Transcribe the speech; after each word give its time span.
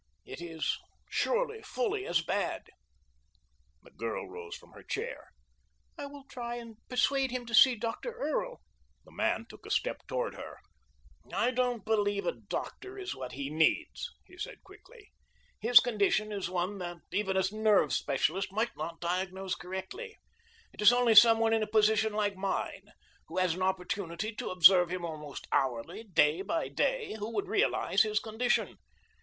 "It 0.25 0.41
is 0.41 0.79
surely 1.11 1.61
fully 1.61 2.07
as 2.07 2.23
bad." 2.23 2.71
The 3.83 3.91
girl 3.91 4.27
rose 4.27 4.57
slowly 4.57 4.71
from 4.73 4.81
the 4.81 4.87
chair. 4.87 5.27
"I 5.95 6.07
will 6.07 6.23
try 6.27 6.55
and 6.55 6.77
persuade 6.89 7.29
him 7.29 7.45
to 7.45 7.53
see 7.53 7.75
Dr. 7.75 8.11
Earle." 8.13 8.61
The 9.05 9.11
man 9.11 9.45
took 9.47 9.63
a 9.63 9.69
step 9.69 10.01
toward 10.07 10.33
her. 10.33 10.57
"I 11.31 11.51
don't 11.51 11.85
believe 11.85 12.25
a 12.25 12.31
doctor 12.31 12.97
is 12.97 13.13
what 13.15 13.33
he 13.33 13.51
needs," 13.51 14.09
he 14.25 14.39
said 14.39 14.63
quickly. 14.63 15.11
"His 15.59 15.79
condition 15.79 16.31
is 16.31 16.49
one 16.49 16.79
that 16.79 16.97
even 17.11 17.37
a 17.37 17.43
nerve 17.51 17.93
specialist 17.93 18.51
might 18.51 18.75
not 18.75 18.99
diagnose 19.01 19.53
correctly. 19.53 20.17
It 20.73 20.81
is 20.81 20.91
only 20.91 21.13
some 21.13 21.37
one 21.37 21.53
in 21.53 21.61
a 21.61 21.67
position 21.67 22.13
like 22.13 22.35
mine, 22.35 22.91
who 23.27 23.37
has 23.37 23.53
an 23.53 23.61
opportunity 23.61 24.33
to 24.33 24.49
observe 24.49 24.89
him 24.89 25.05
almost 25.05 25.47
hourly, 25.51 26.05
day 26.05 26.41
by 26.41 26.69
day, 26.69 27.17
who 27.19 27.29
would 27.35 27.47
realize 27.47 28.01
his 28.01 28.19
condition. 28.19 28.79